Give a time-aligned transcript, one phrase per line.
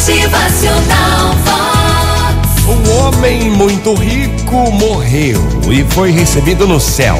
[0.00, 2.64] Motivacional Vox.
[2.66, 5.38] Um homem muito rico morreu
[5.70, 7.18] e foi recebido no céu.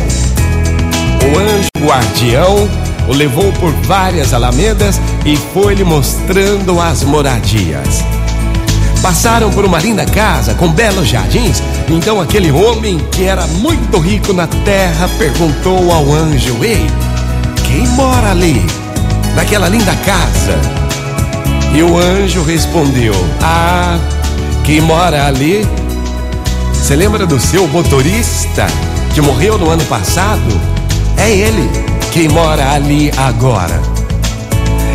[1.22, 2.66] O anjo guardião
[3.06, 8.02] o levou por várias alamedas e foi lhe mostrando as moradias.
[9.02, 11.62] Passaram por uma linda casa com belos jardins.
[11.86, 16.86] Então aquele homem que era muito rico na terra perguntou ao anjo: Ei,
[17.68, 18.64] quem mora ali?
[19.36, 20.79] Naquela linda casa?
[21.72, 23.98] E o anjo respondeu: Ah,
[24.64, 25.66] quem mora ali?
[26.72, 28.66] Você lembra do seu motorista
[29.14, 30.60] que morreu no ano passado?
[31.16, 31.70] É ele
[32.10, 33.80] quem mora ali agora.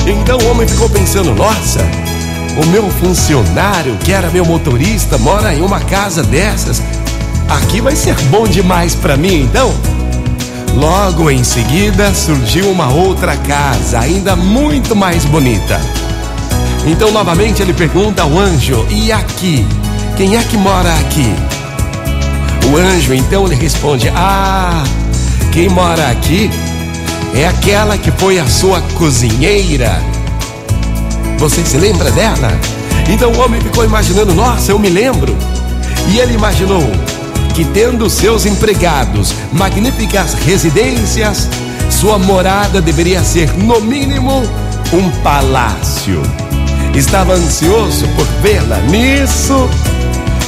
[0.06, 1.80] Então o homem ficou pensando: Nossa,
[2.62, 6.82] o meu funcionário, que era meu motorista, mora em uma casa dessas.
[7.50, 9.74] Aqui vai ser bom demais para mim, então.
[10.76, 15.80] Logo em seguida surgiu uma outra casa, ainda muito mais bonita.
[16.86, 19.66] Então novamente ele pergunta ao anjo: E aqui?
[20.16, 21.34] Quem é que mora aqui?
[22.72, 24.84] O anjo então lhe responde: Ah,
[25.52, 26.50] quem mora aqui
[27.34, 30.02] é aquela que foi a sua cozinheira.
[31.40, 32.52] Você se lembra dela?
[33.10, 35.36] Então o homem ficou imaginando: Nossa, eu me lembro.
[36.08, 36.84] E ele imaginou
[37.56, 41.50] que, tendo seus empregados magníficas residências,
[41.90, 44.44] sua morada deveria ser, no mínimo,
[44.94, 46.22] um palácio.
[46.96, 48.78] Estava ansioso por vê-la.
[48.90, 49.70] Nisso,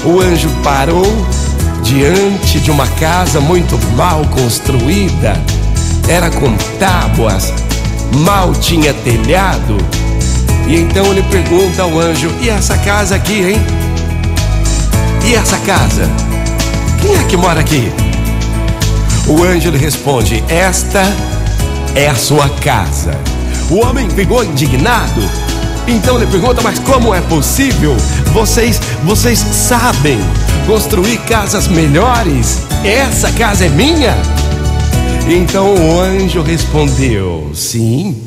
[0.06, 1.06] o anjo parou
[1.84, 5.34] diante de uma casa muito mal construída.
[6.08, 7.54] Era com tábuas,
[8.26, 9.78] mal tinha telhado.
[10.68, 13.62] E então ele pergunta ao anjo: E essa casa aqui, hein?
[15.26, 16.10] E essa casa?
[17.02, 17.92] Quem é que mora aqui?
[19.28, 21.04] O anjo lhe responde: Esta
[21.94, 23.12] é a sua casa.
[23.70, 25.47] O homem ficou indignado.
[25.88, 27.96] Então ele pergunta: Mas como é possível?
[28.34, 30.20] Vocês, vocês sabem
[30.66, 32.60] construir casas melhores?
[32.84, 34.16] Essa casa é minha?
[35.30, 38.22] Então o anjo respondeu: Sim,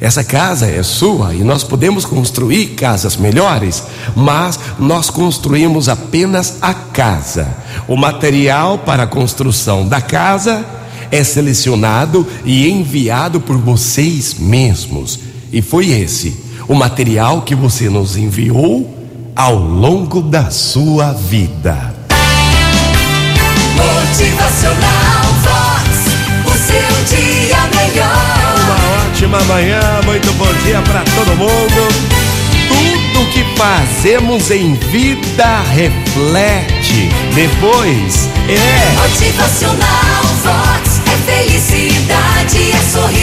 [0.00, 3.82] essa casa é sua e nós podemos construir casas melhores,
[4.14, 7.48] mas nós construímos apenas a casa.
[7.88, 10.64] O material para a construção da casa
[11.10, 15.18] é selecionado e enviado por vocês mesmos.
[15.52, 18.90] E foi esse o material que você nos enviou
[19.36, 21.94] ao longo da sua vida.
[23.76, 25.88] Motivacional Vox.
[26.46, 28.54] O seu dia melhor.
[28.64, 31.88] Uma ótima manhã, muito bom dia para todo mundo.
[32.68, 38.28] Tudo que fazemos em vida reflete depois.
[38.48, 39.00] É.
[39.00, 41.00] Motivacional Vox.
[41.06, 43.13] É felicidade, é sorriso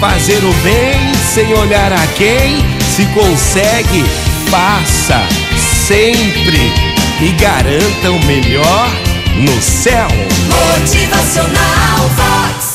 [0.00, 2.58] fazer o bem sem olhar a quem?
[2.94, 4.04] Se consegue,
[4.50, 5.20] faça
[5.86, 6.72] sempre
[7.20, 8.90] e garanta o melhor
[9.36, 10.08] no céu.
[10.48, 12.67] Motivacional Vox.